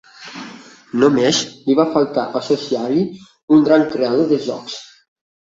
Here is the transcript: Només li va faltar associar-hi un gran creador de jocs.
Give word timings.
Només 1.03 1.41
li 1.67 1.75
va 1.81 1.85
faltar 1.97 2.25
associar-hi 2.41 3.05
un 3.59 3.69
gran 3.69 3.87
creador 3.95 4.29
de 4.33 4.41
jocs. 4.51 4.83